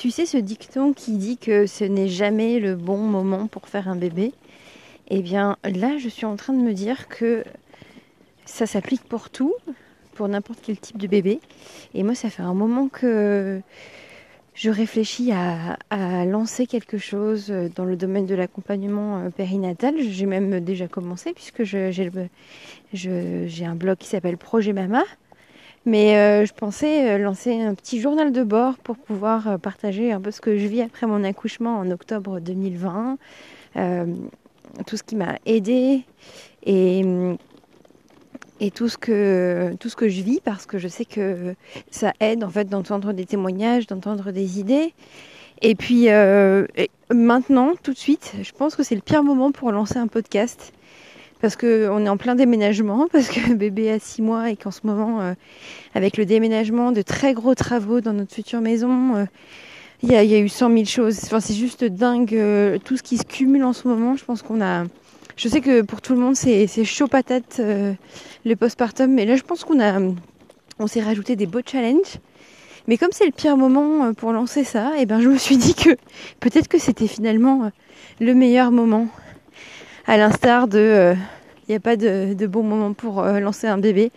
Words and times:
Tu 0.00 0.10
sais 0.10 0.24
ce 0.24 0.38
dicton 0.38 0.94
qui 0.94 1.18
dit 1.18 1.36
que 1.36 1.66
ce 1.66 1.84
n'est 1.84 2.08
jamais 2.08 2.58
le 2.58 2.74
bon 2.74 2.96
moment 2.96 3.48
pour 3.48 3.68
faire 3.68 3.86
un 3.86 3.96
bébé 3.96 4.32
Eh 5.08 5.20
bien 5.20 5.58
là, 5.62 5.98
je 5.98 6.08
suis 6.08 6.24
en 6.24 6.36
train 6.36 6.54
de 6.54 6.62
me 6.62 6.72
dire 6.72 7.06
que 7.08 7.44
ça 8.46 8.64
s'applique 8.64 9.04
pour 9.04 9.28
tout, 9.28 9.52
pour 10.14 10.26
n'importe 10.26 10.60
quel 10.62 10.78
type 10.78 10.96
de 10.96 11.06
bébé. 11.06 11.38
Et 11.92 12.02
moi, 12.02 12.14
ça 12.14 12.30
fait 12.30 12.40
un 12.40 12.54
moment 12.54 12.88
que 12.88 13.60
je 14.54 14.70
réfléchis 14.70 15.32
à, 15.32 15.76
lancer 16.24 16.66
quelque 16.66 16.96
chose 16.96 17.52
dans 17.76 17.84
le 17.84 17.96
domaine 17.96 18.24
de 18.24 18.34
l'accompagnement 18.34 19.18
euh, 19.18 19.28
périnatal. 19.28 19.96
J'ai 20.00 20.24
même 20.24 20.60
déjà 20.60 20.88
commencé 20.88 21.34
puisque 21.34 21.62
j'ai 21.62 23.64
un 23.66 23.74
blog 23.74 23.98
qui 23.98 24.08
s'appelle 24.08 24.38
Projet 24.38 24.72
Mama. 24.72 25.02
Mais 25.86 26.16
euh, 26.16 26.44
je 26.44 26.52
pensais 26.52 27.10
euh, 27.10 27.18
lancer 27.18 27.58
un 27.60 27.74
petit 27.74 28.00
journal 28.00 28.32
de 28.32 28.44
bord 28.44 28.76
pour 28.78 28.96
pouvoir 28.96 29.48
euh, 29.48 29.58
partager 29.58 30.12
un 30.12 30.20
peu 30.20 30.30
ce 30.30 30.40
que 30.40 30.58
je 30.58 30.66
vis 30.66 30.82
après 30.82 31.06
mon 31.06 31.24
accouchement 31.24 31.78
en 31.78 31.90
octobre 31.90 32.38
2020, 32.40 33.16
tout 34.86 34.96
ce 34.96 35.02
qui 35.02 35.16
m'a 35.16 35.36
aidé 35.46 36.04
et, 36.64 37.02
tout, 38.74 38.88
ce 38.88 38.98
que, 38.98 39.74
tout 39.80 39.88
ce 39.88 39.96
que 39.96 40.08
je 40.08 40.22
vis 40.22 40.40
parce 40.44 40.66
que 40.66 40.76
je 40.76 40.86
sais 40.86 41.06
que 41.06 41.54
ça 41.90 42.12
aide 42.20 42.44
en 42.44 42.50
fait 42.50 42.66
d'entendre 42.68 43.14
des 43.14 43.24
témoignages, 43.24 43.86
d'entendre 43.86 44.32
des 44.32 44.60
idées. 44.60 44.92
Et 45.62 45.74
puis 45.74 46.08
maintenant, 47.10 47.72
tout 47.82 47.92
de 47.92 47.98
suite, 47.98 48.34
je 48.42 48.52
pense 48.52 48.76
que 48.76 48.82
c'est 48.82 48.94
le 48.94 49.00
pire 49.00 49.24
moment 49.24 49.50
pour 49.50 49.72
lancer 49.72 49.96
un 49.96 50.08
podcast 50.08 50.72
parce 51.40 51.56
qu'on 51.56 52.04
est 52.04 52.08
en 52.08 52.16
plein 52.16 52.34
déménagement, 52.34 53.08
parce 53.10 53.28
que 53.28 53.52
bébé 53.54 53.90
a 53.90 53.98
six 53.98 54.22
mois 54.22 54.50
et 54.50 54.56
qu'en 54.56 54.70
ce 54.70 54.80
moment, 54.84 55.20
euh, 55.20 55.34
avec 55.94 56.16
le 56.16 56.26
déménagement, 56.26 56.92
de 56.92 57.02
très 57.02 57.32
gros 57.32 57.54
travaux 57.54 58.00
dans 58.00 58.12
notre 58.12 58.34
future 58.34 58.60
maison, 58.60 59.16
euh, 59.16 59.24
il 60.02 60.10
y, 60.10 60.16
a, 60.16 60.38
eu 60.38 60.48
cent 60.48 60.70
mille 60.70 60.88
choses. 60.88 61.18
Enfin, 61.24 61.40
c'est 61.40 61.54
juste 61.54 61.84
dingue 61.84 62.34
euh, 62.34 62.78
tout 62.82 62.96
ce 62.96 63.02
qui 63.02 63.18
se 63.18 63.24
cumule 63.24 63.64
en 63.64 63.74
ce 63.74 63.86
moment. 63.86 64.16
Je 64.16 64.24
pense 64.24 64.40
qu'on 64.40 64.62
a. 64.62 64.84
Je 65.36 65.48
sais 65.48 65.60
que 65.60 65.82
pour 65.82 66.00
tout 66.00 66.14
le 66.14 66.20
monde, 66.20 66.36
c'est 66.36 66.84
chaud 66.84 67.06
patate 67.06 67.60
le 67.60 68.56
postpartum, 68.56 69.12
mais 69.12 69.26
là, 69.26 69.36
je 69.36 69.42
pense 69.42 69.64
qu'on 69.64 69.80
a. 69.80 69.98
On 70.78 70.86
s'est 70.86 71.02
rajouté 71.02 71.36
des 71.36 71.46
beaux 71.46 71.60
challenges. 71.64 72.18
Mais 72.88 72.96
comme 72.96 73.10
c'est 73.12 73.26
le 73.26 73.30
pire 73.30 73.58
moment 73.58 74.14
pour 74.14 74.32
lancer 74.32 74.64
ça, 74.64 74.92
et 74.96 75.02
eh 75.02 75.06
ben 75.06 75.20
je 75.20 75.28
me 75.28 75.36
suis 75.36 75.58
dit 75.58 75.74
que 75.74 75.90
peut-être 76.40 76.66
que 76.66 76.78
c'était 76.78 77.06
finalement 77.06 77.70
le 78.20 78.34
meilleur 78.34 78.70
moment 78.70 79.08
à 80.10 80.16
l'instar 80.16 80.66
de 80.66 80.78
il 80.78 80.82
euh, 80.82 81.14
n'y 81.68 81.74
a 81.76 81.78
pas 81.78 81.94
de, 81.94 82.46
bon 82.48 82.64
moment 82.64 82.94
pour 82.94 83.20
euh, 83.20 83.38
lancer 83.38 83.68
un 83.68 83.78
bébé. 83.78 84.10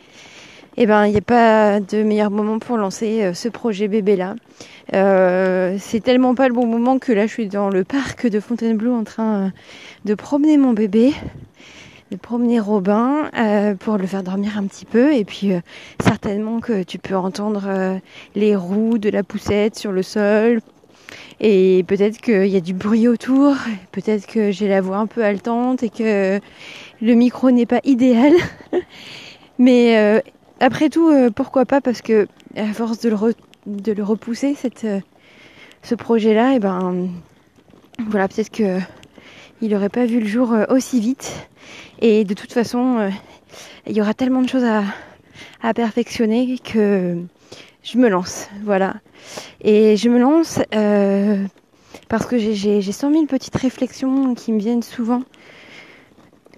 Eh 0.76 0.88
ben, 0.88 1.06
il 1.06 1.12
n'y 1.12 1.20
a 1.20 1.22
pas 1.22 1.80
de 1.80 2.02
meilleur 2.02 2.32
moment 2.32 2.58
pour 2.58 2.78
lancer 2.78 3.22
euh, 3.22 3.36
ce 3.36 3.48
projet 3.48 3.88
bébé 3.88 4.16
là. 4.16 4.34
c'est 5.78 6.04
tellement 6.04 6.34
pas 6.34 6.48
le 6.48 6.56
bon 6.56 6.66
moment 6.66 6.98
que 6.98 7.12
là, 7.12 7.28
je 7.28 7.32
suis 7.32 7.48
dans 7.48 7.70
le 7.70 7.84
parc 7.84 8.26
de 8.26 8.40
Fontainebleau 8.40 8.96
en 8.96 9.04
train 9.04 9.52
de 10.04 10.16
promener 10.16 10.58
mon 10.58 10.74
bébé, 10.74 11.14
de 12.10 12.18
promener 12.18 12.60
Robin 12.60 13.30
pour 13.80 14.00
le 14.00 14.08
faire 14.08 14.24
dormir 14.24 14.58
un 14.58 14.66
petit 14.66 14.86
peu. 14.86 15.14
Et 15.14 15.26
puis, 15.26 15.52
certainement 16.00 16.60
que 16.60 16.82
tu 16.82 16.98
peux 16.98 17.16
entendre 17.16 18.00
les 18.34 18.56
roues 18.56 18.98
de 18.98 19.12
la 19.12 19.22
poussette 19.22 19.78
sur 19.78 19.92
le 19.92 20.02
sol, 20.02 20.60
et 21.40 21.84
peut-être 21.88 22.22
qu'il 22.22 22.48
y 22.48 22.56
a 22.56 22.62
du 22.62 22.74
bruit 22.74 23.08
autour, 23.08 23.56
peut-être 23.92 24.28
que 24.28 24.52
j'ai 24.52 24.68
la 24.68 24.82
voix 24.82 24.98
un 24.98 25.08
peu 25.08 25.24
haletante 25.24 25.84
et 25.84 25.90
que 25.90 26.40
le 27.02 27.14
micro 27.16 27.52
n'est 27.52 27.66
pas 27.66 27.82
idéal. 27.84 28.34
Mais 29.60 29.98
euh, 29.98 30.20
après 30.60 30.90
tout, 30.90 31.10
euh, 31.10 31.30
pourquoi 31.30 31.66
pas 31.66 31.82
Parce 31.82 32.02
que 32.02 32.28
à 32.56 32.72
force 32.74 33.00
de 33.00 33.10
le, 33.10 34.04
repousser, 34.04 34.56
euh, 34.86 35.00
ce 35.82 35.96
projet-là, 35.96 36.54
et 36.54 36.56
eh 36.56 36.60
ben 36.60 37.10
voilà, 38.08 38.28
peut-être 38.28 38.52
que 38.52 38.80
il 39.62 39.72
n'aurait 39.72 39.90
pas 39.90 40.06
vu 40.06 40.20
le 40.20 40.28
jour 40.28 40.56
aussi 40.70 41.00
vite. 41.00 41.50
Et 42.00 42.26
de 42.26 42.34
toute 42.34 42.52
façon, 42.52 43.10
il 43.88 43.94
y 43.94 44.02
aura 44.02 44.14
tellement 44.14 44.42
de 44.42 44.50
choses 44.50 44.66
à 45.62 45.74
perfectionner 45.74 46.58
que 46.58 47.18
je 47.84 47.98
me 47.98 48.08
lance, 48.08 48.50
voilà. 48.64 48.96
Et 49.62 49.98
je 49.98 50.10
me 50.10 50.18
lance 50.18 50.60
euh, 50.74 51.46
parce 52.08 52.26
que 52.26 52.38
j'ai 52.38 52.82
100 52.82 53.12
000 53.12 53.26
petites 53.26 53.56
réflexions 53.56 54.34
qui 54.36 54.54
me 54.54 54.60
viennent 54.60 54.84
souvent 54.84 55.24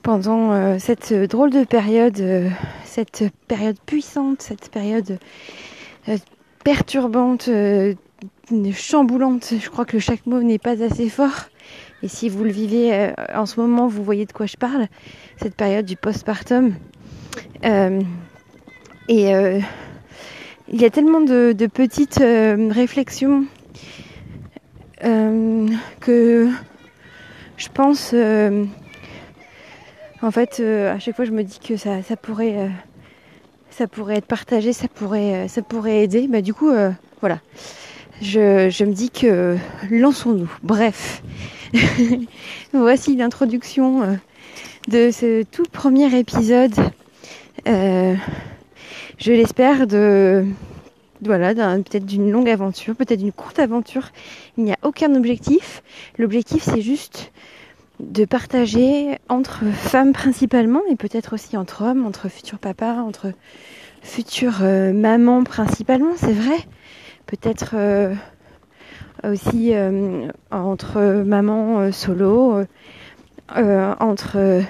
pendant 0.03 0.51
euh, 0.51 0.77
cette 0.77 1.11
drôle 1.13 1.49
de 1.49 1.63
période, 1.63 2.19
euh, 2.19 2.49
cette 2.83 3.23
période 3.47 3.77
puissante, 3.87 4.43
cette 4.43 4.69
période 4.69 5.17
perturbante, 6.63 7.49
chamboulante. 8.73 9.53
Je 9.59 9.69
crois 9.69 9.85
que 9.85 9.97
chaque 9.97 10.27
mot 10.27 10.43
n'est 10.43 10.59
pas 10.59 10.83
assez 10.83 11.09
fort. 11.09 11.49
Et 12.03 12.07
si 12.07 12.29
vous 12.29 12.43
le 12.43 12.51
vivez 12.51 13.13
en 13.33 13.47
ce 13.47 13.59
moment, 13.59 13.87
vous 13.87 14.03
voyez 14.03 14.27
de 14.27 14.31
quoi 14.31 14.45
je 14.45 14.57
parle. 14.57 14.87
Cette 15.41 15.55
période 15.55 15.85
du 15.85 15.95
postpartum. 15.95 16.75
et 19.07 19.61
il 20.67 20.81
y 20.81 20.85
a 20.85 20.89
tellement 20.89 21.21
de, 21.21 21.53
petites 21.67 22.21
euh, 22.21 22.69
réflexions 22.71 23.45
euh, 25.03 25.67
que 25.99 26.49
je 27.57 27.67
pense 27.73 28.11
euh, 28.13 28.65
en 30.21 30.31
fait 30.31 30.59
à 30.59 30.97
chaque 30.99 31.15
fois 31.15 31.25
je 31.25 31.31
me 31.31 31.43
dis 31.43 31.59
que 31.59 31.77
ça, 31.77 31.99
pourrait 32.21 32.69
ça 33.69 33.87
pourrait 33.87 34.17
être 34.17 34.25
partagé 34.25 34.73
ça 34.73 34.87
pourrait 34.87 35.47
ça 35.47 35.61
pourrait 35.61 36.03
aider. 36.03 36.27
Bah 36.27 36.41
du 36.41 36.53
coup 36.53 36.71
voilà. 37.21 37.39
Je, 38.21 38.83
me 38.85 38.93
dis 38.93 39.09
que 39.09 39.57
lançons-nous. 39.91 40.49
Bref. 40.63 41.21
Voici 42.73 43.17
l'introduction 43.17 44.17
de 44.87 45.11
ce 45.11 45.43
tout 45.43 45.65
premier 45.69 46.17
épisode 46.17 46.73
je 49.17 49.31
l'espère, 49.31 49.87
de 49.87 50.45
voilà, 51.21 51.53
peut-être 51.53 52.05
d'une 52.05 52.31
longue 52.31 52.49
aventure, 52.49 52.95
peut-être 52.95 53.19
d'une 53.19 53.31
courte 53.31 53.59
aventure. 53.59 54.09
Il 54.57 54.63
n'y 54.63 54.71
a 54.71 54.77
aucun 54.83 55.15
objectif. 55.15 55.81
L'objectif, 56.17 56.63
c'est 56.63 56.81
juste 56.81 57.31
de 57.99 58.25
partager 58.25 59.17
entre 59.29 59.63
femmes 59.65 60.13
principalement, 60.13 60.81
mais 60.89 60.95
peut-être 60.95 61.33
aussi 61.33 61.55
entre 61.55 61.83
hommes, 61.83 62.05
entre 62.05 62.27
futurs 62.29 62.59
papas, 62.59 63.01
entre 63.01 63.31
futures 64.01 64.59
euh, 64.61 64.91
mamans 64.93 65.43
principalement, 65.43 66.13
c'est 66.17 66.33
vrai. 66.33 66.57
Peut-être 67.25 67.71
euh, 67.75 68.13
aussi 69.23 69.73
euh, 69.73 70.27
entre 70.51 71.23
mamans 71.25 71.91
solo, 71.91 72.63
entre 73.49 74.61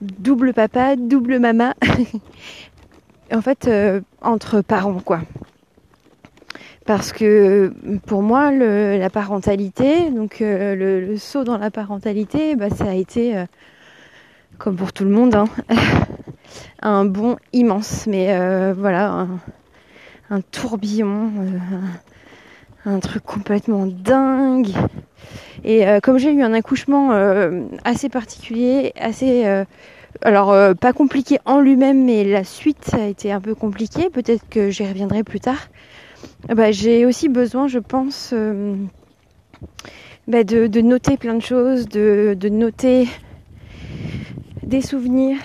double 0.00 0.52
papa, 0.52 0.96
double 0.96 1.38
mama. 1.38 1.74
en 3.32 3.40
fait, 3.42 3.66
euh, 3.66 4.00
entre 4.20 4.60
parents, 4.60 5.00
quoi. 5.00 5.20
Parce 6.86 7.12
que 7.12 7.72
pour 8.06 8.22
moi, 8.22 8.50
la 8.50 9.10
parentalité, 9.10 10.10
donc 10.10 10.40
euh, 10.40 10.74
le, 11.06 11.16
saut 11.18 11.44
dans 11.44 11.58
la 11.58 11.70
parentalité, 11.70 12.56
bah, 12.56 12.70
ça 12.70 12.90
a 12.90 12.94
été, 12.94 13.36
euh, 13.36 13.44
comme 14.58 14.76
pour 14.76 14.92
tout 14.92 15.04
le 15.04 15.10
monde, 15.10 15.34
hein, 15.34 15.44
un 16.82 17.04
bond 17.04 17.36
immense. 17.52 18.06
Mais 18.08 18.34
voilà, 18.72 19.28
un, 20.30 20.40
tourbillon, 20.40 21.30
un, 22.86 22.98
truc 22.98 23.22
complètement 23.22 23.86
dingue. 23.86 24.70
Et 25.62 25.84
comme 26.02 26.18
j'ai 26.18 26.32
eu 26.32 26.42
un 26.42 26.54
accouchement 26.54 27.10
assez 27.84 28.08
particulier, 28.08 28.92
assez 28.98 29.64
alors 30.22 30.52
euh, 30.52 30.74
pas 30.74 30.92
compliqué 30.92 31.38
en 31.44 31.60
lui-même, 31.60 32.04
mais 32.04 32.24
la 32.24 32.44
suite 32.44 32.92
a 32.94 33.06
été 33.06 33.32
un 33.32 33.40
peu 33.40 33.54
compliquée. 33.54 34.10
Peut-être 34.10 34.48
que 34.48 34.70
j'y 34.70 34.86
reviendrai 34.86 35.22
plus 35.22 35.40
tard. 35.40 35.68
Bah, 36.48 36.72
j'ai 36.72 37.06
aussi 37.06 37.28
besoin, 37.28 37.68
je 37.68 37.78
pense, 37.78 38.30
euh, 38.32 38.74
bah, 40.28 40.44
de, 40.44 40.80
noter 40.80 41.16
plein 41.16 41.34
de 41.34 41.42
choses, 41.42 41.88
de, 41.88 42.36
noter 42.50 43.08
des 44.62 44.82
souvenirs, 44.82 45.38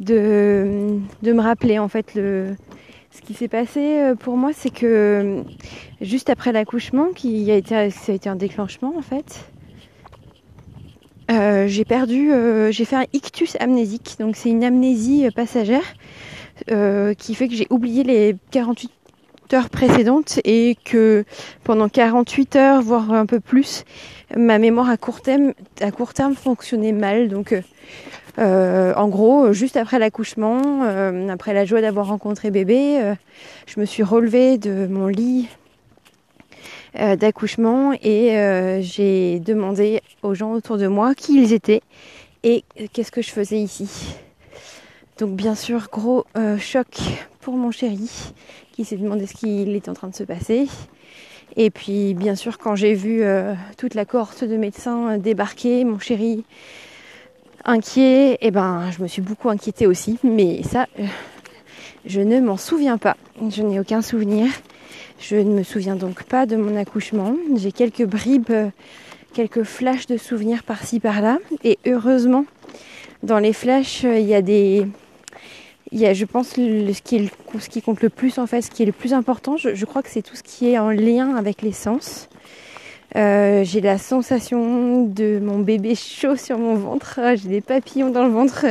de, 0.00 1.00
me 1.22 1.40
rappeler 1.40 1.78
en 1.78 1.88
fait 1.88 2.12
ce 2.14 3.20
qui 3.24 3.32
s'est 3.32 3.48
passé 3.48 4.00
euh, 4.00 4.14
pour 4.14 4.36
moi, 4.36 4.50
c'est 4.52 4.70
que 4.70 5.42
juste 6.00 6.28
après 6.28 6.52
l'accouchement, 6.52 7.08
qui 7.14 7.50
a 7.50 7.90
ça 7.90 8.12
a 8.12 8.14
été 8.14 8.28
un 8.28 8.36
déclenchement 8.36 8.94
en 8.96 9.02
fait, 9.02 9.50
euh, 11.30 11.66
j'ai 11.66 11.84
perdu, 11.84 12.32
euh, 12.32 12.72
j'ai 12.72 12.86
fait 12.86 12.96
un 12.96 13.04
ictus 13.12 13.56
amnésique, 13.60 14.16
donc 14.18 14.34
c'est 14.34 14.48
une 14.48 14.64
amnésie 14.64 15.26
euh, 15.26 15.30
passagère 15.30 15.94
qui 17.18 17.36
fait 17.36 17.46
que 17.46 17.54
j'ai 17.54 17.68
oublié 17.70 18.02
les 18.02 18.34
48 18.50 18.90
heures 19.54 19.70
précédentes 19.70 20.40
et 20.42 20.76
que 20.84 21.24
pendant 21.62 21.88
48 21.88 22.56
heures, 22.56 22.82
voire 22.82 23.12
un 23.12 23.26
peu 23.26 23.38
plus, 23.38 23.84
ma 24.36 24.58
mémoire 24.58 24.90
à 24.90 24.96
court 24.96 25.20
terme, 25.20 25.52
à 25.80 25.92
court 25.92 26.14
terme 26.14 26.34
fonctionnait 26.34 26.90
mal. 26.90 27.28
Donc, 27.28 27.54
en 28.38 29.08
gros, 29.08 29.52
juste 29.52 29.76
après 29.76 30.00
l'accouchement, 30.00 30.82
après 31.30 31.54
la 31.54 31.64
joie 31.64 31.80
d'avoir 31.80 32.08
rencontré 32.08 32.50
bébé, 32.50 33.14
je 33.68 33.78
me 33.78 33.84
suis 33.84 34.02
relevée 34.02 34.58
de 34.58 34.88
mon 34.88 35.06
lit 35.06 35.46
d'accouchement 36.94 37.92
et 38.02 38.80
j'ai 38.82 39.40
demandé 39.40 40.00
aux 40.22 40.34
gens 40.34 40.52
autour 40.52 40.78
de 40.78 40.86
moi 40.86 41.14
qui 41.14 41.42
ils 41.42 41.52
étaient 41.52 41.82
et 42.42 42.64
qu'est-ce 42.92 43.12
que 43.12 43.22
je 43.22 43.30
faisais 43.30 43.58
ici. 43.58 44.14
Donc 45.18 45.36
bien 45.36 45.54
sûr, 45.54 45.88
gros 45.92 46.24
choc 46.58 46.86
pour 47.40 47.54
mon 47.54 47.70
chéri 47.70 48.10
qui 48.72 48.84
s'est 48.84 48.96
demandé 48.96 49.26
ce 49.26 49.34
qu'il 49.34 49.74
était 49.74 49.90
en 49.90 49.94
train 49.94 50.08
de 50.08 50.14
se 50.14 50.24
passer. 50.24 50.68
Et 51.56 51.70
puis 51.70 52.14
bien 52.14 52.34
sûr 52.34 52.58
quand 52.58 52.76
j'ai 52.76 52.94
vu 52.94 53.22
toute 53.76 53.94
la 53.94 54.04
cohorte 54.04 54.44
de 54.44 54.56
médecins 54.56 55.18
débarquer, 55.18 55.84
mon 55.84 55.98
chéri 55.98 56.44
inquiet, 57.64 58.32
et 58.34 58.38
eh 58.40 58.50
ben 58.50 58.90
je 58.90 59.02
me 59.02 59.08
suis 59.08 59.20
beaucoup 59.20 59.50
inquiétée 59.50 59.86
aussi, 59.86 60.18
mais 60.22 60.62
ça 60.62 60.86
je 62.06 62.20
ne 62.20 62.40
m'en 62.40 62.56
souviens 62.56 62.96
pas. 62.96 63.16
Je 63.50 63.62
n'ai 63.62 63.78
aucun 63.78 64.00
souvenir. 64.00 64.46
Je 65.18 65.36
ne 65.36 65.50
me 65.50 65.62
souviens 65.64 65.96
donc 65.96 66.22
pas 66.22 66.46
de 66.46 66.56
mon 66.56 66.76
accouchement. 66.76 67.34
J'ai 67.56 67.72
quelques 67.72 68.04
bribes, 68.04 68.52
quelques 69.34 69.64
flashs 69.64 70.06
de 70.06 70.16
souvenirs 70.16 70.62
par-ci 70.62 71.00
par-là. 71.00 71.38
Et 71.64 71.78
heureusement, 71.86 72.44
dans 73.24 73.38
les 73.38 73.52
flashs, 73.52 74.04
il 74.04 74.26
y 74.26 74.34
a 74.34 74.42
des. 74.42 74.86
Il 75.90 75.98
y 75.98 76.06
a, 76.06 76.12
je 76.12 76.24
pense, 76.26 76.50
ce, 76.50 77.02
qui 77.02 77.82
compte 77.82 78.02
le 78.02 78.10
plus 78.10 78.38
en 78.38 78.46
fait, 78.46 78.60
ce 78.60 78.70
qui 78.70 78.82
est 78.82 78.86
le 78.86 78.92
plus 78.92 79.14
important, 79.14 79.56
je, 79.56 79.84
crois 79.86 80.02
que 80.02 80.10
c'est 80.10 80.20
tout 80.20 80.36
ce 80.36 80.42
qui 80.42 80.70
est 80.70 80.78
en 80.78 80.90
lien 80.90 81.34
avec 81.34 81.62
les 81.62 81.72
sens. 81.72 82.28
Euh, 83.16 83.64
j'ai 83.64 83.80
la 83.80 83.96
sensation 83.96 85.04
de 85.04 85.40
mon 85.42 85.60
bébé 85.60 85.94
chaud 85.94 86.36
sur 86.36 86.58
mon 86.58 86.74
ventre, 86.74 87.20
j'ai 87.36 87.48
des 87.48 87.60
papillons 87.62 88.10
dans 88.10 88.24
le 88.24 88.30
ventre 88.30 88.66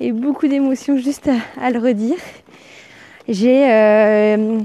et 0.00 0.12
beaucoup 0.12 0.46
d'émotions 0.46 0.98
juste 0.98 1.30
à, 1.58 1.70
le 1.70 1.78
redire. 1.78 2.18
J'ai 3.26 3.72
euh, 3.72 4.58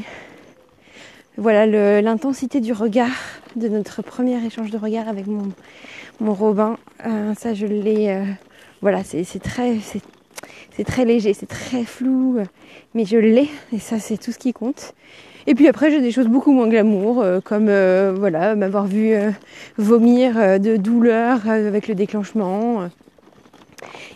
voilà 1.39 1.65
l'intensité 2.01 2.59
du 2.59 2.73
regard 2.73 3.07
de 3.55 3.67
notre 3.67 4.01
premier 4.01 4.43
échange 4.45 4.71
de 4.71 4.77
regard 4.77 5.07
avec 5.07 5.25
mon, 5.27 6.33
Robin. 6.33 6.77
Euh, 7.05 7.33
ça, 7.35 7.53
je 7.53 7.65
l'ai. 7.65 8.09
Euh, 8.09 8.23
voilà, 8.81 9.03
c'est 9.03 9.23
très, 9.41 9.77
c'est 9.79 10.83
très 10.83 11.05
léger, 11.05 11.33
c'est 11.33 11.47
très 11.47 11.83
flou, 11.83 12.37
mais 12.93 13.05
je 13.05 13.17
l'ai 13.17 13.49
et 13.73 13.79
ça, 13.79 13.99
c'est 13.99 14.17
tout 14.17 14.31
ce 14.31 14.37
qui 14.37 14.53
compte. 14.53 14.93
Et 15.47 15.55
puis 15.55 15.67
après, 15.67 15.91
j'ai 15.91 16.01
des 16.01 16.11
choses 16.11 16.27
beaucoup 16.27 16.51
moins 16.51 16.67
glamour, 16.67 17.25
comme 17.43 17.65
voilà, 17.65 18.55
m'avoir 18.55 18.85
vu 18.85 19.15
vomir 19.77 20.59
de 20.59 20.77
douleur 20.77 21.49
avec 21.49 21.87
le 21.87 21.95
déclenchement. 21.95 22.89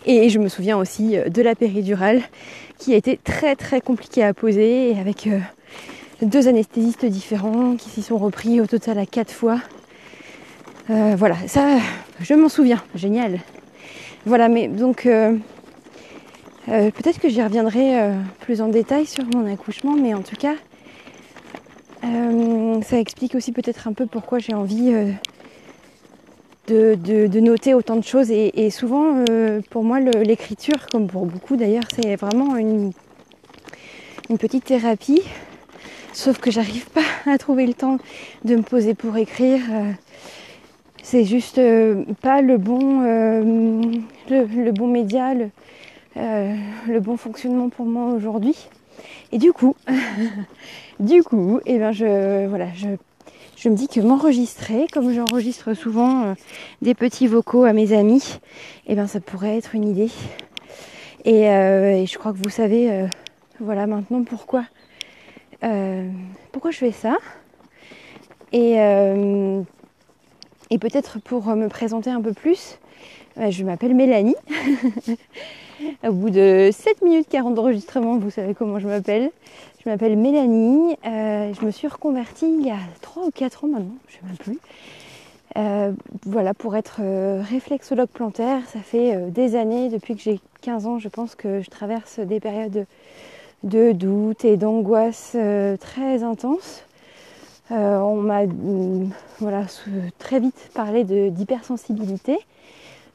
Et 0.06 0.28
je 0.28 0.38
me 0.38 0.48
souviens 0.48 0.78
aussi 0.78 1.16
de 1.26 1.42
la 1.42 1.54
péridurale 1.54 2.22
qui 2.78 2.92
a 2.92 2.96
été 2.96 3.18
très 3.22 3.56
très 3.56 3.80
compliqué 3.80 4.22
à 4.22 4.34
poser 4.34 4.96
avec 4.98 5.26
euh, 5.26 5.38
deux 6.24 6.48
anesthésistes 6.48 7.04
différents 7.04 7.76
qui 7.76 7.90
s'y 7.90 8.02
sont 8.02 8.18
repris 8.18 8.60
au 8.60 8.66
total 8.66 8.98
à 8.98 9.06
quatre 9.06 9.32
fois. 9.32 9.60
Euh, 10.90 11.14
voilà, 11.16 11.36
ça, 11.46 11.78
je 12.20 12.34
m'en 12.34 12.48
souviens, 12.48 12.82
génial. 12.94 13.40
Voilà, 14.26 14.48
mais 14.48 14.68
donc 14.68 15.06
euh, 15.06 15.36
peut-être 16.66 17.20
que 17.20 17.28
j'y 17.28 17.42
reviendrai 17.42 18.10
plus 18.40 18.60
en 18.60 18.68
détail 18.68 19.06
sur 19.06 19.24
mon 19.24 19.50
accouchement, 19.52 19.94
mais 19.96 20.14
en 20.14 20.22
tout 20.22 20.36
cas, 20.36 20.54
ça 22.02 22.98
explique 22.98 23.34
aussi 23.34 23.52
peut-être 23.52 23.88
un 23.88 23.92
peu 23.92 24.06
pourquoi 24.06 24.38
j'ai 24.38 24.54
envie 24.54 24.92
de, 26.68 27.40
noter 27.40 27.74
autant 27.74 27.96
de 27.96 28.04
choses. 28.04 28.30
Et, 28.30 28.70
souvent, 28.70 29.24
euh, 29.28 29.60
pour 29.70 29.84
moi, 29.84 30.00
l'écriture, 30.00 30.86
comme 30.90 31.06
pour 31.06 31.26
beaucoup 31.26 31.56
d'ailleurs, 31.56 31.84
c'est 31.94 32.16
vraiment 32.16 32.56
une, 32.56 32.92
une 34.30 34.38
petite 34.38 34.64
thérapie. 34.64 35.22
Sauf 36.14 36.38
que 36.38 36.50
j'arrive 36.50 36.88
pas 36.88 37.02
à 37.30 37.36
trouver 37.36 37.66
le 37.66 37.74
temps 37.74 37.98
de 38.44 38.56
me 38.56 38.62
poser 38.62 38.94
pour 38.94 39.14
écrire. 39.18 39.60
Euh, 39.70 39.92
c'est 41.02 41.24
juste 41.24 41.58
euh, 41.58 42.04
pas 42.22 42.40
le 42.40 42.56
bon, 42.56 43.02
le, 44.30 44.70
bon 44.70 44.86
média, 44.86 45.34
le, 45.34 47.00
bon 47.00 47.18
fonctionnement 47.18 47.68
pour 47.68 47.84
moi 47.84 48.14
aujourd'hui. 48.14 48.56
Et 49.32 49.38
du 49.38 49.52
coup, 49.52 49.76
du 51.00 51.22
coup, 51.22 51.58
et 51.66 51.74
eh 51.74 51.78
ben 51.78 51.92
je, 51.92 52.46
voilà, 52.46 52.68
je 53.64 53.70
me 53.70 53.76
dis 53.76 53.88
que 53.88 53.98
m'enregistrer, 54.00 54.86
comme 54.92 55.10
j'enregistre 55.10 55.72
souvent 55.72 56.24
euh, 56.24 56.34
des 56.82 56.94
petits 56.94 57.26
vocaux 57.26 57.64
à 57.64 57.72
mes 57.72 57.94
amis, 57.94 58.40
eh 58.86 58.94
ben 58.94 59.06
ça 59.06 59.20
pourrait 59.20 59.56
être 59.56 59.74
une 59.74 59.88
idée. 59.88 60.10
Et, 61.24 61.48
euh, 61.48 62.04
je 62.04 62.18
crois 62.18 62.32
que 62.32 62.36
vous 62.36 62.50
savez, 62.50 62.92
euh, 62.92 63.06
voilà 63.60 63.86
maintenant 63.86 64.22
pourquoi, 64.22 64.64
pourquoi 66.52 66.70
je 66.70 66.78
fais 66.78 66.92
ça? 66.92 67.16
Et, 68.52 68.74
et 70.70 70.78
peut-être 70.78 71.20
pour 71.20 71.46
me 71.56 71.68
présenter 71.68 72.10
un 72.10 72.20
peu 72.20 72.32
plus, 72.32 72.78
je 73.36 73.64
m'appelle 73.64 73.94
Mélanie. 73.94 74.36
Au 76.06 76.12
bout 76.12 76.30
de 76.30 76.70
7 76.72 77.02
minutes 77.02 77.28
40 77.28 77.54
d'enregistrement, 77.54 78.16
vous 78.18 78.30
savez 78.30 78.54
comment 78.54 78.78
je 78.78 78.86
m'appelle. 78.86 79.30
Je 79.84 79.90
m'appelle 79.90 80.16
Mélanie, 80.16 80.96
euh, 81.04 81.52
je 81.52 81.64
me 81.64 81.70
suis 81.70 81.88
reconvertie 81.88 82.46
il 82.46 82.66
y 82.66 82.70
a 82.70 82.78
3 83.02 83.26
ou 83.26 83.30
4 83.30 83.64
ans 83.64 83.68
maintenant, 83.68 83.96
je 84.08 84.14
ne 84.14 84.20
sais 84.20 84.26
même 84.26 84.36
plus. 84.36 84.58
Euh, 85.56 85.92
voilà, 86.24 86.54
pour 86.54 86.74
être 86.74 87.00
euh, 87.02 87.42
réflexologue 87.42 88.08
plantaire, 88.08 88.62
ça 88.72 88.80
fait 88.80 89.30
des 89.30 89.56
années, 89.56 89.90
depuis 89.90 90.16
que 90.16 90.22
j'ai 90.22 90.40
15 90.62 90.86
ans, 90.86 90.98
je 90.98 91.08
pense 91.08 91.34
que 91.34 91.60
je 91.60 91.68
traverse 91.68 92.18
des 92.18 92.40
périodes 92.40 92.86
de 93.64 93.92
doute 93.92 94.44
et 94.44 94.56
d'angoisse 94.56 95.36
très 95.80 96.22
intenses. 96.22 96.84
on 97.70 98.16
m'a 98.16 98.46
mm, 98.46 99.10
très 100.18 100.38
vite 100.38 100.70
parlé 100.74 101.04
d'hypersensibilité. 101.30 102.38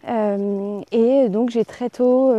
et 0.08 1.30
donc 1.30 1.50
j'ai 1.50 1.66
très 1.66 1.90
tôt 1.90 2.34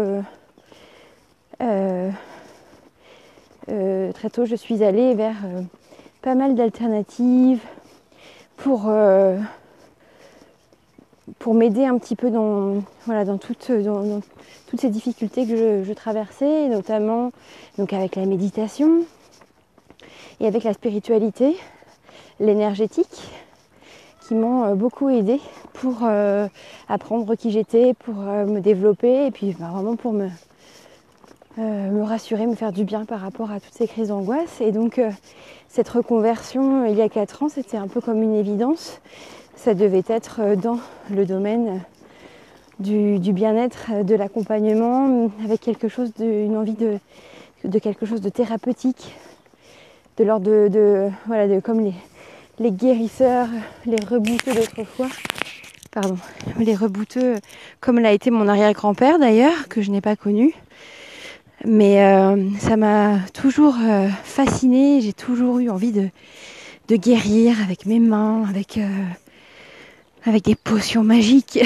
euh, 3.70 4.10
très 4.12 4.30
tôt, 4.30 4.46
je 4.46 4.56
suis 4.56 4.82
allée 4.82 5.14
vers 5.14 5.36
euh, 5.44 5.62
pas 6.22 6.34
mal 6.34 6.54
d'alternatives 6.54 7.60
pour, 8.56 8.88
euh, 8.88 9.38
pour 11.38 11.54
m'aider 11.54 11.84
un 11.84 11.98
petit 11.98 12.16
peu 12.16 12.30
dans, 12.30 12.82
voilà, 13.06 13.24
dans, 13.24 13.38
toutes, 13.38 13.70
dans, 13.70 14.20
toutes 14.68 14.80
ces 14.80 14.90
difficultés 14.90 15.46
que 15.46 15.84
je, 15.84 15.92
traversais, 15.92 16.68
notamment 16.68 17.32
donc 17.78 17.92
avec 17.92 18.16
la 18.16 18.26
méditation 18.26 19.04
et 20.40 20.46
avec 20.46 20.64
la 20.64 20.72
spiritualité, 20.72 21.56
l'énergétique, 22.40 23.22
qui 24.22 24.34
m'ont 24.34 24.74
beaucoup 24.74 25.08
aidé 25.10 25.40
pour 25.74 26.08
apprendre 26.88 27.34
qui 27.34 27.50
j'étais, 27.50 27.94
pour 27.94 28.14
me 28.14 28.60
développer 28.60 29.26
et 29.26 29.30
puis 29.30 29.54
bah, 29.58 29.70
vraiment 29.72 29.96
pour 29.96 30.12
me, 30.12 30.28
euh, 31.58 31.90
me 31.90 32.04
rassurer, 32.04 32.46
me 32.46 32.54
faire 32.54 32.70
du 32.70 32.84
bien 32.84 33.04
par 33.04 33.20
rapport 33.20 33.50
à 33.50 33.58
toutes 33.58 33.74
ces 33.74 33.88
crises 33.88 34.08
d'angoisse. 34.08 34.60
Et 34.60 34.70
donc 34.70 34.98
euh, 34.98 35.10
cette 35.68 35.88
reconversion 35.88 36.86
il 36.86 36.96
y 36.96 37.02
a 37.02 37.08
4 37.08 37.42
ans, 37.42 37.48
c'était 37.48 37.76
un 37.76 37.88
peu 37.88 38.00
comme 38.00 38.22
une 38.22 38.34
évidence. 38.34 39.00
Ça 39.62 39.74
devait 39.74 40.04
être 40.08 40.40
euh, 40.40 40.56
dans 40.56 40.78
le 41.10 41.26
domaine 41.26 41.82
du, 42.78 43.18
bien-être, 43.34 44.04
de 44.04 44.14
l'accompagnement, 44.14 45.30
avec 45.44 45.60
quelque 45.60 45.86
chose 45.88 46.14
de, 46.14 46.24
une 46.24 46.56
envie 46.56 46.76
de, 46.76 47.78
quelque 47.78 48.06
chose 48.06 48.22
de 48.22 48.30
thérapeutique, 48.30 49.14
de 50.16 50.24
l'ordre 50.24 50.68
de, 50.68 51.10
voilà, 51.26 51.46
de 51.46 51.60
comme 51.60 51.92
les, 52.58 52.70
guérisseurs, 52.70 53.48
les 53.84 54.02
rebouteux 54.02 54.54
d'autrefois. 54.54 55.08
Pardon, 55.90 56.16
les 56.58 56.74
rebouteux, 56.74 57.34
comme 57.80 57.98
l'a 57.98 58.12
été 58.12 58.30
mon 58.30 58.48
arrière-grand-père 58.48 59.18
d'ailleurs, 59.18 59.68
que 59.68 59.82
je 59.82 59.90
n'ai 59.90 60.00
pas 60.00 60.16
connu. 60.16 60.54
Mais 61.66 62.02
euh, 62.02 62.48
ça 62.60 62.78
m'a 62.78 63.18
toujours 63.34 63.76
euh, 63.78 64.08
fascinée, 64.24 65.02
j'ai 65.02 65.12
toujours 65.12 65.58
eu 65.58 65.68
envie 65.68 65.92
de, 65.92 66.08
guérir 66.96 67.62
avec 67.62 67.84
mes 67.84 68.00
mains, 68.00 68.48
avec, 68.48 68.78
euh, 68.78 68.88
avec 70.24 70.44
des 70.44 70.54
potions 70.54 71.02
magiques. 71.02 71.58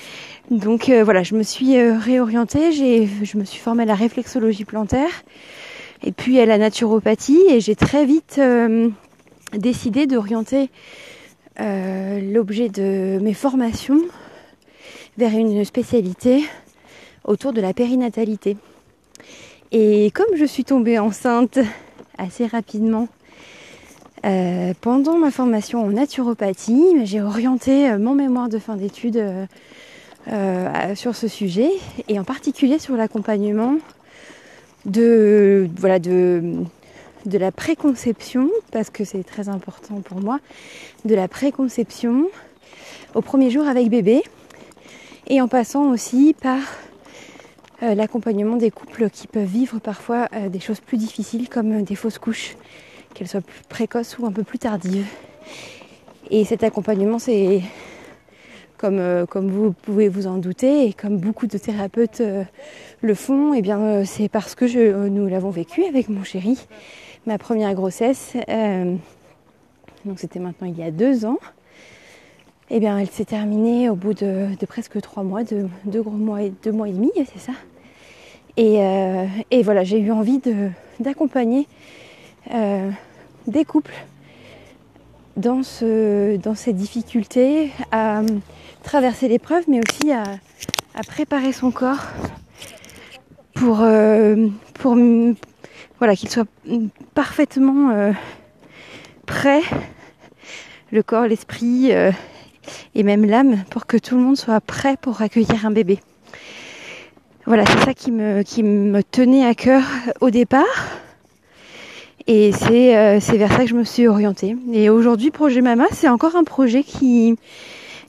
Donc 0.50 0.90
voilà, 0.90 1.22
je 1.22 1.34
me 1.34 1.42
suis 1.42 1.80
réorientée, 1.80 2.72
je 2.72 3.38
me 3.38 3.44
suis 3.44 3.60
formée 3.60 3.84
à 3.84 3.86
la 3.86 3.94
réflexologie 3.94 4.64
plantaire 4.64 5.22
et 6.02 6.12
puis 6.12 6.40
à 6.40 6.46
la 6.46 6.58
naturopathie 6.58 7.40
et 7.48 7.60
j'ai 7.60 7.76
très 7.76 8.04
vite 8.04 8.40
décidé 9.52 10.06
d'orienter 10.08 10.70
l'objet 11.58 12.68
de 12.68 13.20
mes 13.22 13.34
formations 13.34 14.00
vers 15.18 15.36
une 15.36 15.64
spécialité 15.64 16.42
autour 17.24 17.52
de 17.52 17.60
la 17.60 17.72
périnatalité. 17.72 18.56
Et 19.72 20.10
comme 20.12 20.34
je 20.34 20.44
suis 20.44 20.64
tombée 20.64 20.98
enceinte 20.98 21.58
assez 22.18 22.46
rapidement 22.46 23.08
euh, 24.26 24.74
pendant 24.82 25.16
ma 25.16 25.30
formation 25.30 25.82
en 25.82 25.90
naturopathie, 25.90 26.84
j'ai 27.04 27.22
orienté 27.22 27.88
euh, 27.88 27.98
mon 27.98 28.14
mémoire 28.14 28.50
de 28.50 28.58
fin 28.58 28.76
d'études 28.76 29.24
euh, 30.28 30.94
sur 30.94 31.16
ce 31.16 31.26
sujet 31.26 31.70
et 32.08 32.18
en 32.18 32.24
particulier 32.24 32.78
sur 32.78 32.96
l'accompagnement 32.96 33.76
de, 34.84 35.68
la 35.86 37.52
préconception, 37.52 38.50
parce 38.72 38.90
que 38.90 39.04
c'est 39.04 39.24
très 39.24 39.48
important 39.48 40.02
pour 40.02 40.20
moi, 40.20 40.38
de 41.06 41.14
la 41.14 41.26
préconception 41.26 42.28
au 43.14 43.22
premier 43.22 43.50
jour 43.50 43.66
avec 43.66 43.88
bébé, 43.88 44.22
et 45.28 45.40
en 45.40 45.48
passant 45.48 45.90
aussi 45.90 46.34
par 46.38 46.60
l'accompagnement 47.80 48.56
des 48.56 48.70
couples 48.70 49.08
qui 49.08 49.26
peuvent 49.26 49.44
vivre 49.44 49.78
parfois 49.78 50.28
des 50.50 50.60
choses 50.60 50.80
plus 50.80 50.98
difficiles 50.98 51.48
comme 51.48 51.82
des 51.82 51.94
fausses 51.94 52.18
couches, 52.18 52.56
qu'elles 53.14 53.28
soient 53.28 53.40
plus 53.40 53.62
précoces 53.68 54.18
ou 54.18 54.26
un 54.26 54.32
peu 54.32 54.42
plus 54.42 54.58
tardives. 54.58 55.06
Et 56.30 56.44
cet 56.44 56.62
accompagnement, 56.62 57.18
c'est 57.18 57.62
comme, 58.78 58.98
euh, 58.98 59.26
vous 59.34 59.72
pouvez 59.72 60.08
vous 60.08 60.26
en 60.26 60.38
douter 60.38 60.86
et 60.86 60.92
comme 60.92 61.18
beaucoup 61.18 61.46
de 61.46 61.58
thérapeutes 61.58 62.22
le 63.00 63.14
font, 63.14 63.52
et 63.54 63.58
eh 63.58 63.62
bien 63.62 64.04
c'est 64.04 64.28
parce 64.28 64.54
que 64.54 65.08
nous 65.08 65.26
l'avons 65.26 65.50
vécu 65.50 65.84
avec 65.84 66.08
mon 66.08 66.24
chéri. 66.24 66.66
Ma 67.26 67.36
première 67.36 67.74
grossesse, 67.74 68.32
donc 70.06 70.18
c'était 70.18 70.38
maintenant 70.38 70.66
il 70.66 70.78
y 70.78 70.82
a 70.82 70.90
deux 70.90 71.26
ans, 71.26 71.38
eh 72.72 72.78
bien, 72.78 72.98
elle 72.98 73.10
s'est 73.10 73.24
terminée 73.24 73.90
au 73.90 73.96
bout 73.96 74.14
de, 74.14 74.46
presque 74.68 75.00
trois 75.00 75.24
mois, 75.24 75.42
de, 75.42 75.66
deux 75.86 76.02
mois 76.02 76.40
et 76.40 76.46
et 76.46 76.52
demi, 76.52 77.10
c'est 77.16 77.40
ça. 77.40 77.52
Et, 78.56 78.80
euh, 78.80 79.26
voilà, 79.64 79.82
j'ai 79.82 79.98
eu 79.98 80.12
envie 80.12 80.40
d'accompagner 81.00 81.66
euh, 82.52 82.90
des 83.46 83.64
couples 83.64 83.94
dans, 85.36 85.62
ce, 85.62 86.36
dans 86.38 86.54
ces 86.54 86.72
difficultés 86.72 87.70
à 87.92 88.22
traverser 88.82 89.28
l'épreuve, 89.28 89.64
mais 89.68 89.80
aussi 89.80 90.12
à, 90.12 90.24
préparer 91.06 91.52
son 91.52 91.70
corps 91.70 92.06
pour, 93.54 93.80
euh, 93.80 94.48
pour 94.74 94.96
voilà, 95.98 96.16
qu'il 96.16 96.28
soit 96.28 96.48
parfaitement 97.14 98.12
prêt, 99.26 99.62
le 100.90 101.02
corps, 101.02 101.26
l'esprit 101.26 101.92
et 102.94 103.02
même 103.02 103.24
l'âme 103.24 103.64
pour 103.70 103.86
que 103.86 103.96
tout 103.96 104.16
le 104.16 104.22
monde 104.22 104.36
soit 104.36 104.60
prêt 104.60 104.96
pour 105.00 105.22
accueillir 105.22 105.64
un 105.64 105.70
bébé. 105.70 106.00
Voilà, 107.46 107.64
c'est 107.66 107.84
ça 107.84 107.94
qui 107.94 108.12
me 108.12 109.02
tenait 109.02 109.46
à 109.46 109.54
cœur 109.54 109.82
au 110.20 110.30
départ. 110.30 110.99
Et 112.32 112.52
c'est 112.52 112.96
euh, 112.96 113.18
vers 113.18 113.50
ça 113.50 113.64
que 113.64 113.66
je 113.66 113.74
me 113.74 113.82
suis 113.82 114.06
orientée. 114.06 114.54
Et 114.72 114.88
aujourd'hui, 114.88 115.32
Projet 115.32 115.62
Mama, 115.62 115.86
c'est 115.90 116.08
encore 116.08 116.36
un 116.36 116.44
projet 116.44 116.84
qui, 116.84 117.34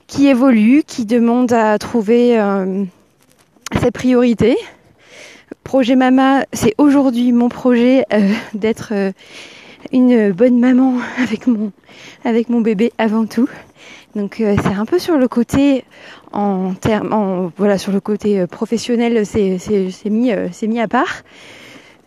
qui 0.06 0.28
évolue, 0.28 0.84
qui 0.86 1.06
demande 1.06 1.52
à 1.52 1.76
trouver 1.78 2.38
euh, 2.38 2.84
ses 3.80 3.90
priorités. 3.90 4.56
Projet 5.64 5.96
Mama, 5.96 6.44
c'est 6.52 6.72
aujourd'hui 6.78 7.32
mon 7.32 7.48
projet 7.48 8.04
euh, 8.12 8.32
d'être 8.54 8.92
une 9.90 10.30
bonne 10.30 10.60
maman 10.60 10.98
avec 11.20 11.48
mon, 11.48 11.72
avec 12.24 12.48
mon 12.48 12.60
bébé 12.60 12.92
avant 12.98 13.26
tout. 13.26 13.48
Donc 14.14 14.36
c'est 14.38 14.66
un 14.66 14.84
peu 14.86 15.00
sur 15.00 15.18
le 15.18 15.26
côté 15.26 15.84
en 16.32 16.74
voilà, 17.56 17.76
sur 17.76 17.90
le 17.90 17.98
côté 17.98 18.46
professionnel, 18.46 19.26
c'est 19.26 19.58
mis, 20.04 20.30
c'est 20.52 20.66
mis 20.68 20.80
à 20.80 20.86
part. 20.86 21.24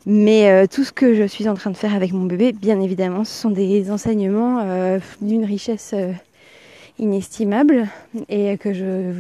Mais 0.06 0.68
tout 0.68 0.84
ce 0.84 0.92
que 0.92 1.16
je 1.16 1.24
suis 1.24 1.50
en 1.50 1.56
train 1.56 1.72
de 1.72 1.78
faire 1.78 1.96
avec 1.96 2.14
mon 2.14 2.26
bébé, 2.26 2.52
bien 2.52 2.80
évidemment, 2.80 3.24
ce 3.24 3.34
sont 3.34 3.50
des 3.50 3.90
enseignements 3.90 4.64
d'une 5.20 5.46
richesse 5.46 5.96
inestimable 7.00 7.88
et 8.30 8.58
que 8.58 8.72
je, 8.72 9.14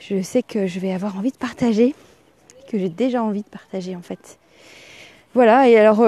je 0.00 0.20
sais 0.22 0.42
que 0.42 0.66
je 0.66 0.80
vais 0.80 0.92
avoir 0.92 1.16
envie 1.16 1.30
de 1.30 1.36
partager, 1.36 1.94
que 2.68 2.78
j'ai 2.78 2.88
déjà 2.88 3.22
envie 3.22 3.42
de 3.42 3.48
partager 3.48 3.94
en 3.94 4.02
fait. 4.02 4.38
Voilà, 5.34 5.68
et 5.68 5.78
alors 5.78 6.04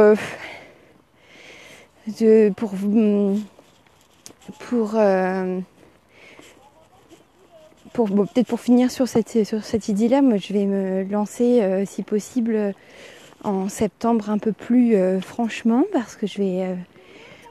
pour 2.57 2.73
pour 4.59 4.97
pour 7.93 8.09
peut-être 8.09 8.47
pour 8.47 8.61
finir 8.61 8.91
sur 8.91 9.09
cette, 9.09 9.45
sur 9.45 9.61
idée-là, 9.89 10.23
moi 10.23 10.37
je 10.37 10.53
vais 10.53 10.67
me 10.67 11.05
lancer 11.05 11.61
euh, 11.61 11.85
si 11.87 12.03
possible 12.03 12.55
euh, 12.55 12.73
en 13.45 13.69
septembre 13.69 14.31
un 14.31 14.39
peu 14.39 14.53
plus 14.53 14.95
euh, 14.95 15.21
franchement 15.21 15.85
parce 15.93 16.17
que 16.17 16.27
je 16.27 16.39
vais 16.39 16.77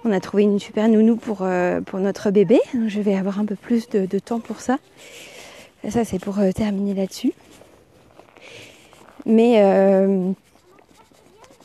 on 0.06 0.12
a 0.12 0.20
trouvé 0.20 0.44
une 0.44 0.60
super 0.60 0.88
nounou 0.88 1.18
pour, 1.18 1.46
pour 1.86 2.00
notre 2.00 2.32
bébé. 2.32 2.62
Je 2.88 3.02
vais 3.02 3.16
avoir 3.16 3.38
un 3.38 3.46
peu 3.46 3.56
plus 3.56 3.90
de, 3.90 4.20
temps 4.20 4.40
pour 4.40 4.62
ça. 4.62 4.78
Ça 5.90 6.06
c'est 6.06 6.20
pour 6.20 6.38
terminer 6.56 6.94
là-dessus. 6.94 7.34
Mais 9.26 9.62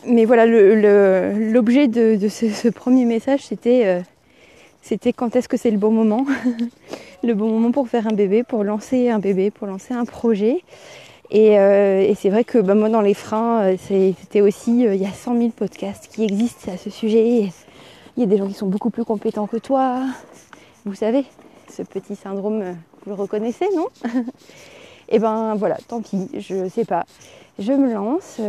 mais 0.04 0.24
voilà, 0.24 0.46
l'objet 0.46 1.86
de, 1.86 2.16
de 2.16 2.28
ce, 2.28 2.50
ce, 2.50 2.68
premier 2.68 3.04
message, 3.04 3.40
c'était 3.42 4.02
c'était 4.84 5.14
quand 5.14 5.34
est-ce 5.34 5.48
que 5.48 5.56
c'est 5.56 5.70
le 5.70 5.78
bon 5.78 5.90
moment? 5.90 6.26
Le 7.22 7.32
bon 7.32 7.48
moment 7.48 7.72
pour 7.72 7.88
faire 7.88 8.06
un 8.06 8.12
bébé, 8.12 8.42
pour 8.42 8.64
lancer 8.64 9.08
un 9.08 9.18
bébé, 9.18 9.50
pour 9.50 9.66
lancer 9.66 9.94
un 9.94 10.04
projet. 10.04 10.62
Et, 11.34 11.58
euh, 11.58 12.14
c'est 12.14 12.30
vrai 12.30 12.44
que 12.44 12.58
bah, 12.58 12.76
moi, 12.76 12.88
dans 12.88 13.00
les 13.00 13.12
freins, 13.12 13.64
euh, 13.64 13.76
c'était 13.76 14.40
aussi, 14.40 14.86
euh, 14.86 14.94
il 14.94 15.02
y 15.02 15.06
a 15.06 15.12
100 15.12 15.36
000 15.36 15.48
podcasts 15.50 16.06
qui 16.06 16.22
existent 16.22 16.70
à 16.70 16.76
ce 16.76 16.90
sujet. 16.90 17.50
Il 18.16 18.20
y 18.20 18.22
a 18.22 18.26
des 18.26 18.36
gens 18.38 18.46
qui 18.46 18.54
sont 18.54 18.68
beaucoup 18.68 18.90
plus 18.90 19.04
compétents 19.04 19.48
que 19.48 19.56
toi. 19.56 20.02
Vous 20.84 20.94
savez, 20.94 21.24
ce 21.68 21.82
petit 21.82 22.14
syndrome, 22.14 22.76
vous 23.04 23.10
le 23.10 23.14
reconnaissez, 23.14 23.66
non? 23.74 23.88
Et 24.04 24.08
eh 25.08 25.18
ben 25.18 25.56
voilà, 25.56 25.76
tant 25.88 26.00
pis, 26.02 26.28
je 26.38 26.68
sais 26.68 26.84
pas. 26.84 27.04
Je 27.58 27.72
me 27.72 27.92
lance 27.92 28.40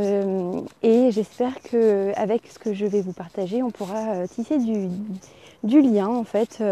et 0.83 1.11
j'espère 1.11 1.61
que 1.61 2.11
avec 2.15 2.43
ce 2.51 2.59
que 2.59 2.73
je 2.73 2.85
vais 2.85 3.01
vous 3.01 3.13
partager, 3.13 3.63
on 3.63 3.69
pourra 3.69 4.27
tisser 4.27 4.57
du, 4.57 5.81
lien 5.81 6.07
en 6.07 6.23
fait 6.23 6.63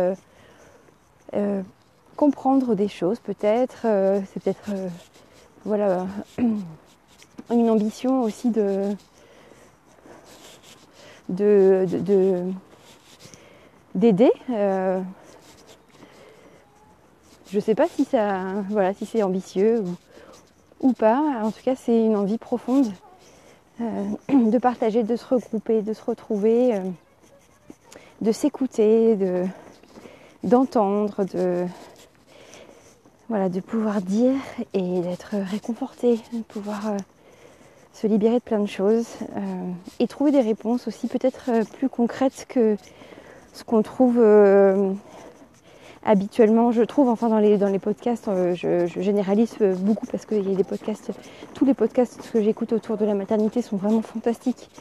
comprendre 2.16 2.74
des 2.76 2.88
choses 2.88 3.20
peut-être. 3.20 3.86
C'est 4.34 4.44
peut-être 4.44 4.72
voilà 5.66 6.08
une 7.50 7.70
ambition 7.70 8.24
aussi 8.24 8.50
de 8.50 8.96
de, 11.30 11.86
d'aider. 13.96 14.32
Euh, 14.50 15.02
je 17.50 17.60
sais 17.60 17.76
pas 17.76 17.88
si 17.88 18.04
ça 18.04 18.56
voilà 18.70 18.94
si 18.94 19.06
c'est 19.06 19.24
ambitieux 19.24 19.84
ou, 20.82 20.94
pas. 20.94 21.20
En 21.44 21.52
tout 21.52 21.62
cas 21.64 21.76
c'est 21.76 22.06
une 22.06 22.18
envie 22.18 22.38
profonde 22.38 22.92
de 23.80 24.58
partager, 24.58 25.04
de 25.04 25.16
se 25.16 25.26
regrouper, 25.26 25.82
de 25.82 25.94
se 25.94 26.04
retrouver, 26.04 26.82
de 28.22 28.32
s'écouter, 28.32 29.16
de 29.16 29.46
d'entendre, 30.44 31.24
de 31.24 31.66
voilà, 33.30 33.50
de 33.50 33.60
pouvoir 33.60 34.02
dire 34.02 34.34
et 34.74 35.02
d'être 35.02 35.36
réconforté, 35.36 36.20
de 36.34 36.42
pouvoir 36.42 36.90
euh, 36.90 36.98
se 37.94 38.06
libérer 38.06 38.36
de 38.36 38.44
plein 38.44 38.60
de 38.60 38.68
choses 38.68 39.08
euh, 39.22 39.72
et 40.00 40.08
trouver 40.08 40.32
des 40.32 40.42
réponses 40.42 40.88
aussi 40.88 41.08
peut-être 41.08 41.46
euh, 41.50 41.64
plus 41.78 41.90
concrètes 41.90 42.46
que 42.50 42.76
ce 43.54 43.64
qu'on 43.64 43.82
trouve 43.82 44.20
habituellement. 46.04 46.72
Je 46.72 46.82
trouve 46.82 47.08
enfin 47.08 47.30
dans 47.30 47.38
les, 47.38 47.58
dans 47.58 47.70
les 47.70 47.78
podcasts, 47.78 48.28
je, 48.56 48.88
généralise 49.00 49.56
beaucoup 49.78 50.08
parce 50.08 50.26
qu'il 50.26 50.50
y 50.50 50.54
a 50.54 50.56
des 50.56 50.64
podcasts, 50.64 51.12
tous 51.54 51.64
les 51.64 51.76
podcasts 51.76 52.32
que 52.32 52.42
j'écoute 52.42 52.74
autour 52.74 52.98
de 52.98 53.06
la 53.06 53.14
maternité 53.14 53.62
sont 53.62 53.78
vraiment 53.78 54.02
fantastiques. 54.02 54.72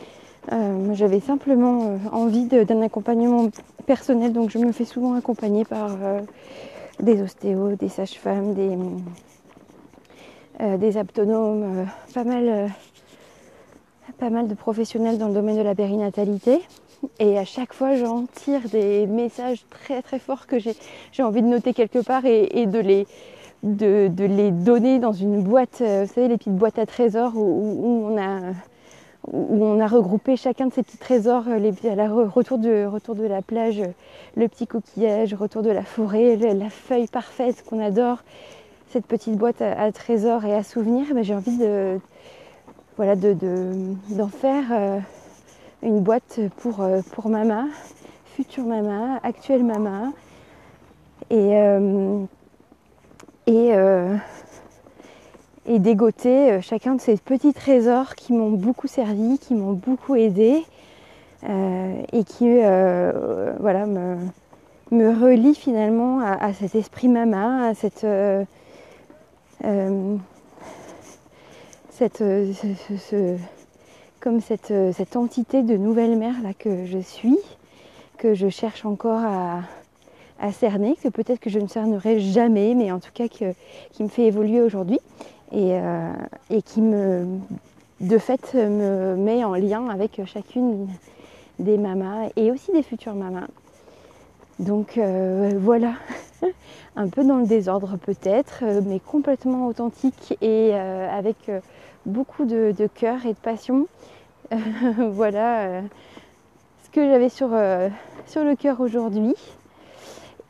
J'avais 0.94 1.20
simplement 1.20 1.98
envie 2.12 2.46
d'un 2.46 2.80
accompagnement 2.80 3.50
personnel, 3.84 4.32
donc 4.32 4.48
je 4.48 4.56
me 4.56 4.72
fais 4.72 4.86
souvent 4.86 5.12
accompagner 5.16 5.66
par 5.66 5.90
des 7.00 7.22
ostéos, 7.22 7.76
des 7.76 7.88
sages-femmes, 7.88 8.54
des, 8.54 8.76
euh, 10.60 10.76
des 10.76 10.96
euh, 10.96 11.84
pas, 12.14 12.24
mal, 12.24 12.48
euh, 12.48 12.68
pas 14.18 14.30
mal 14.30 14.48
de 14.48 14.54
professionnels 14.54 15.18
dans 15.18 15.28
le 15.28 15.34
domaine 15.34 15.56
de 15.56 15.62
la 15.62 15.74
périnatalité. 15.74 16.60
Et 17.18 17.38
à 17.38 17.44
chaque 17.44 17.72
fois, 17.72 17.96
j'en 17.96 18.26
tire 18.26 18.68
des 18.70 19.06
messages 19.06 19.64
très 19.68 20.02
très 20.02 20.20
forts 20.20 20.46
que 20.46 20.58
j'ai 20.60 21.22
envie 21.22 21.42
de 21.42 21.48
noter 21.48 21.74
quelque 21.74 21.98
part 21.98 22.24
et, 22.26 22.66
de, 22.66 22.78
les, 22.78 23.08
de, 23.64 24.08
les 24.18 24.52
donner 24.52 25.00
dans 25.00 25.12
une 25.12 25.42
boîte, 25.42 25.80
vous 25.80 26.12
savez, 26.14 26.28
les 26.28 26.36
petites 26.36 26.54
boîtes 26.54 26.78
à 26.78 26.86
trésors 26.86 27.32
où 27.34 28.06
on 28.08 28.16
a 28.16 28.52
où 29.28 29.64
on 29.64 29.80
a 29.80 29.86
regroupé 29.86 30.36
chacun 30.36 30.66
de 30.66 30.72
ces 30.72 30.82
petits 30.82 30.96
trésors, 30.96 31.44
euh, 31.48 31.58
les, 31.58 31.70
retour 31.70 32.58
de, 32.58 33.26
la 33.26 33.42
plage, 33.42 33.80
euh, 33.80 33.86
le 34.36 34.48
petit 34.48 34.66
coquillage, 34.66 35.34
retour 35.34 35.62
de 35.62 35.70
la 35.70 35.84
forêt, 35.84 36.36
la 36.36 36.70
feuille 36.70 37.06
parfaite 37.06 37.64
qu'on 37.64 37.80
adore, 37.80 38.18
cette 38.88 39.06
petite 39.06 39.36
boîte 39.36 39.62
à, 39.62 39.90
trésors 39.92 40.44
et 40.44 40.54
à 40.54 40.62
souvenirs, 40.62 41.06
ben, 41.14 41.22
j'ai 41.22 41.34
envie 41.34 41.56
de 41.56 41.98
voilà 42.96 43.16
de, 43.16 43.34
d'en 44.10 44.28
faire 44.28 44.64
euh, 44.70 44.98
une 45.82 46.00
boîte 46.00 46.40
pour, 46.58 46.86
pour 47.12 47.28
mama, 47.28 47.66
future 48.36 48.64
mama, 48.64 49.18
actuelle 49.22 49.64
mama. 49.64 50.12
Et, 51.30 51.52
et 53.46 53.72
et 55.66 55.78
dégoter 55.78 56.52
euh, 56.52 56.60
chacun 56.60 56.94
de 56.94 57.00
ces 57.00 57.16
petits 57.16 57.52
trésors 57.52 58.14
qui 58.14 58.32
m'ont 58.32 58.50
beaucoup 58.50 58.88
servi, 58.88 59.38
qui 59.38 59.54
m'ont 59.54 59.72
beaucoup 59.72 60.16
aidé 60.16 60.64
et 62.12 62.22
qui 62.22 62.48
voilà, 63.58 63.84
me, 63.84 64.16
me, 64.92 65.10
relie 65.10 65.56
finalement 65.56 66.20
à, 66.20 66.52
cet 66.52 66.76
esprit 66.76 67.08
mama, 67.08 67.66
à 67.66 67.74
cette, 67.74 68.06
cette 71.90 72.18
ce, 72.18 73.36
comme 74.20 74.40
cette, 74.40 74.72
cette, 74.92 75.16
entité 75.16 75.64
de 75.64 75.76
nouvelle 75.76 76.16
mère 76.16 76.40
là 76.44 76.54
que 76.56 76.86
je 76.86 76.98
suis, 76.98 77.38
que 78.18 78.34
je 78.34 78.48
cherche 78.48 78.84
encore 78.84 79.24
à, 79.24 79.62
à 80.38 80.52
cerner, 80.52 80.94
que 81.02 81.08
peut-être 81.08 81.40
que 81.40 81.50
je 81.50 81.58
ne 81.58 81.66
cernerai 81.66 82.20
jamais, 82.20 82.74
mais 82.76 82.92
en 82.92 83.00
tout 83.00 83.10
cas 83.12 83.26
qui 83.26 83.44
me 84.00 84.08
fait 84.08 84.26
évoluer 84.26 84.60
aujourd'hui 84.60 85.00
et, 85.52 85.74
euh, 85.74 86.12
et, 86.50 86.62
qui 86.62 86.80
me, 86.80 87.26
de 88.00 88.18
fait, 88.18 88.54
me 88.54 89.16
met 89.16 89.44
en 89.44 89.54
lien 89.54 89.88
avec 89.88 90.20
chacune 90.26 90.88
des 91.58 91.76
mamas 91.76 92.30
et 92.36 92.50
aussi 92.50 92.72
des 92.72 92.82
futures 92.82 93.14
mamas. 93.14 93.48
Donc 94.58 94.96
euh, 94.96 95.52
voilà, 95.58 95.92
un 96.96 97.08
peu 97.08 97.24
dans 97.24 97.38
le 97.38 97.46
désordre 97.46 97.96
peut-être, 97.98 98.64
mais 98.86 98.98
complètement 98.98 99.66
authentique 99.66 100.36
et 100.40 100.70
euh, 100.72 101.08
avec 101.10 101.50
beaucoup 102.06 102.44
de, 102.44 102.74
cœur 102.94 103.26
et 103.26 103.34
de 103.34 103.38
passion. 103.38 103.86
voilà 104.98 105.82
ce 106.84 106.90
que 106.90 107.06
j'avais 107.06 107.28
sur, 107.28 107.48
sur 108.26 108.44
le 108.44 108.54
cœur 108.56 108.80
aujourd'hui. 108.80 109.34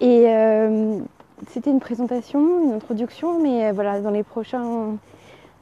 Et 0.00 0.26
c'était 1.48 1.70
une 1.70 1.80
présentation, 1.80 2.64
une 2.64 2.72
introduction, 2.72 3.40
mais 3.40 3.66
euh, 3.66 3.72
voilà, 3.72 4.00
dans 4.00 4.10
les 4.10 4.22
prochains, 4.22 4.96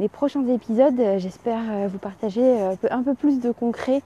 épisodes, 0.01 0.99
euh, 1.01 1.19
j'espère 1.19 1.89
vous 1.89 1.99
partager 1.99 2.43
un 2.91 3.03
peu 3.03 3.15
plus 3.15 3.41
de 3.41 3.51
concret 3.51 4.03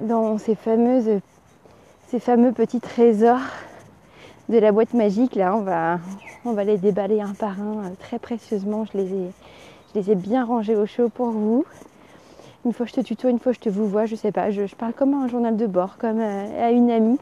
dans 0.00 0.38
ces 0.38 0.54
fameux 0.54 1.20
petits 2.52 2.80
trésors 2.80 3.40
de 4.48 4.58
la 4.58 4.72
boîte 4.72 4.94
magique. 4.94 5.34
Là, 5.34 5.56
on 5.56 6.52
va, 6.52 6.64
les 6.64 6.78
déballer 6.78 7.20
un 7.20 7.34
par 7.34 7.60
un 7.60 7.92
très 7.98 8.18
précieusement. 8.18 8.84
Je 8.92 8.98
les 9.94 10.10
ai, 10.10 10.14
bien 10.14 10.44
rangés 10.44 10.76
au 10.76 10.86
chaud 10.86 11.08
pour 11.08 11.30
vous. 11.30 11.64
Une 12.64 12.72
fois 12.72 12.86
je 12.86 12.92
te 12.92 13.00
tutoie, 13.00 13.30
une 13.30 13.40
fois 13.40 13.52
je 13.52 13.58
te 13.58 13.68
vous 13.68 13.88
vois, 13.88 14.06
je 14.06 14.14
sais 14.14 14.30
pas, 14.30 14.52
je, 14.52 14.66
je 14.66 14.76
parle 14.76 14.92
comme 14.92 15.14
un 15.14 15.26
journal 15.26 15.56
de 15.56 15.66
bord, 15.66 15.96
comme 15.98 16.20
à 16.20 16.70
une 16.70 16.90
amie. 16.90 17.18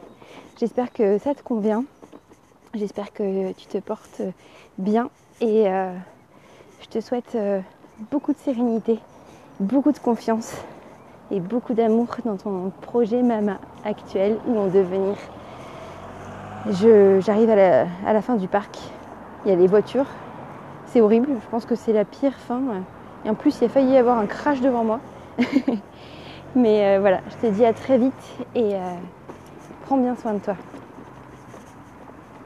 J'espère 0.59 0.93
que 0.93 1.17
ça 1.17 1.33
te 1.33 1.41
convient. 1.41 1.83
J'espère 2.73 3.11
que 3.11 3.51
tu 3.51 3.65
te 3.65 3.79
portes 3.79 4.21
bien 4.77 5.09
et 5.41 5.67
euh, 5.67 5.93
je 6.81 6.87
te 6.87 7.01
souhaite 7.01 7.35
euh, 7.35 7.59
beaucoup 8.11 8.31
de 8.31 8.37
sérénité, 8.37 8.97
beaucoup 9.59 9.91
de 9.91 9.99
confiance 9.99 10.55
et 11.31 11.41
beaucoup 11.41 11.73
d'amour 11.73 12.07
dans 12.23 12.37
ton 12.37 12.71
projet 12.79 13.23
Mama 13.23 13.57
actuel 13.83 14.37
ou 14.47 14.57
en 14.57 14.67
devenir. 14.67 15.17
J'arrive 17.19 17.49
à 17.49 17.55
la, 17.57 17.87
à 18.07 18.13
la 18.13 18.21
fin 18.21 18.35
du 18.35 18.47
parc, 18.47 18.77
il 19.43 19.51
y 19.51 19.53
a 19.53 19.57
les 19.57 19.67
voitures, 19.67 20.07
c'est 20.85 21.01
horrible, 21.01 21.27
je 21.43 21.49
pense 21.49 21.65
que 21.65 21.75
c'est 21.75 21.91
la 21.91 22.05
pire 22.05 22.35
fin. 22.35 22.61
Et 23.25 23.29
en 23.29 23.35
plus, 23.35 23.59
il 23.59 23.65
a 23.65 23.69
failli 23.69 23.91
y 23.91 23.97
avoir 23.97 24.17
un 24.17 24.27
crash 24.27 24.61
devant 24.61 24.85
moi. 24.85 25.01
Mais 26.55 26.85
euh, 26.85 26.99
voilà, 27.01 27.19
je 27.31 27.47
te 27.47 27.51
dis 27.51 27.65
à 27.65 27.73
très 27.73 27.97
vite 27.97 28.37
et 28.55 28.75
prends 29.85 29.97
bien 29.97 30.15
soin 30.15 30.35
de 30.35 30.39
toi. 30.39 30.55